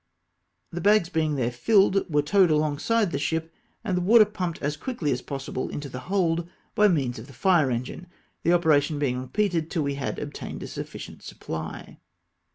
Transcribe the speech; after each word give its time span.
The 0.71 0.81
bags 0.81 1.09
being 1.09 1.35
there 1.35 1.51
filled, 1.51 2.11
were 2.11 2.23
towed 2.23 2.49
alongside 2.49 3.11
the 3.11 3.19
ship, 3.19 3.53
and 3.83 3.95
the 3.95 4.01
water 4.01 4.25
pumped 4.25 4.59
as 4.59 4.75
quickly 4.75 5.11
as 5.11 5.21
possible 5.21 5.69
into 5.69 5.89
the 5.89 5.99
hold 6.09 6.49
by 6.73 6.87
means 6.87 7.19
of 7.19 7.27
the 7.27 7.33
fire 7.33 7.69
engine, 7.69 8.07
the 8.41 8.51
operation 8.53 8.97
being 8.97 9.19
repeated 9.21 9.69
till 9.69 9.83
we 9.83 9.93
had 9.93 10.17
obtained 10.17 10.63
a 10.63 10.67
sufficient 10.67 11.21
supply. 11.21 11.99